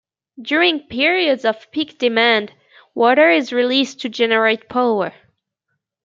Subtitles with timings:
[0.41, 2.53] During periods of peak demand
[2.95, 5.13] water is released to generate power.